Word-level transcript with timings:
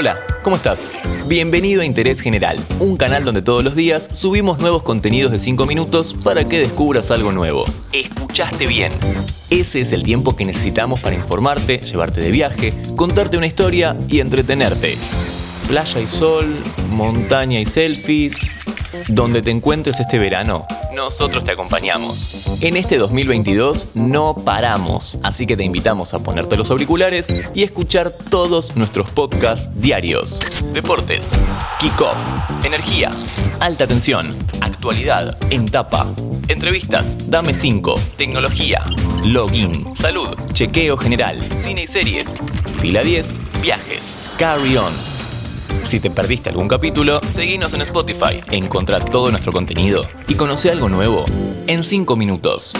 Hola, 0.00 0.20
¿cómo 0.44 0.54
estás? 0.54 0.92
Bienvenido 1.26 1.82
a 1.82 1.84
Interés 1.84 2.20
General, 2.20 2.56
un 2.78 2.96
canal 2.96 3.24
donde 3.24 3.42
todos 3.42 3.64
los 3.64 3.74
días 3.74 4.08
subimos 4.12 4.60
nuevos 4.60 4.84
contenidos 4.84 5.32
de 5.32 5.40
5 5.40 5.66
minutos 5.66 6.14
para 6.14 6.44
que 6.44 6.60
descubras 6.60 7.10
algo 7.10 7.32
nuevo. 7.32 7.64
Escuchaste 7.92 8.68
bien. 8.68 8.92
Ese 9.50 9.80
es 9.80 9.92
el 9.92 10.04
tiempo 10.04 10.36
que 10.36 10.44
necesitamos 10.44 11.00
para 11.00 11.16
informarte, 11.16 11.78
llevarte 11.78 12.20
de 12.20 12.30
viaje, 12.30 12.74
contarte 12.94 13.38
una 13.38 13.48
historia 13.48 13.96
y 14.06 14.20
entretenerte. 14.20 14.96
Playa 15.66 16.00
y 16.00 16.06
sol, 16.06 16.46
montaña 16.90 17.58
y 17.58 17.66
selfies. 17.66 18.52
Donde 19.08 19.42
te 19.42 19.50
encuentres 19.50 20.00
este 20.00 20.18
verano, 20.18 20.66
nosotros 20.94 21.44
te 21.44 21.52
acompañamos. 21.52 22.46
En 22.60 22.76
este 22.76 22.98
2022 22.98 23.88
no 23.94 24.34
paramos, 24.44 25.18
así 25.22 25.46
que 25.46 25.56
te 25.56 25.64
invitamos 25.64 26.14
a 26.14 26.20
ponerte 26.20 26.56
los 26.56 26.70
auriculares 26.70 27.32
y 27.54 27.62
escuchar 27.62 28.12
todos 28.30 28.76
nuestros 28.76 29.10
podcasts 29.10 29.68
diarios. 29.80 30.40
Deportes, 30.72 31.32
kickoff, 31.80 32.16
energía, 32.64 33.10
alta 33.60 33.86
tensión, 33.86 34.34
actualidad, 34.60 35.36
en 35.50 35.66
tapa, 35.66 36.06
entrevistas, 36.48 37.30
dame 37.30 37.54
5, 37.54 37.94
tecnología, 38.16 38.82
login, 39.24 39.86
salud, 39.96 40.36
chequeo 40.52 40.96
general, 40.96 41.38
cine 41.60 41.84
y 41.84 41.86
series, 41.86 42.36
fila 42.80 43.02
10, 43.02 43.38
viajes, 43.62 44.18
carry 44.38 44.76
on. 44.76 45.17
Si 45.88 46.00
te 46.00 46.10
perdiste 46.10 46.50
algún 46.50 46.68
capítulo, 46.68 47.18
seguinos 47.26 47.72
en 47.72 47.80
Spotify, 47.80 48.42
encontrá 48.50 49.00
todo 49.00 49.30
nuestro 49.30 49.52
contenido 49.52 50.02
y 50.28 50.34
conoce 50.34 50.70
algo 50.70 50.90
nuevo 50.90 51.24
en 51.66 51.82
5 51.82 52.14
minutos. 52.14 52.74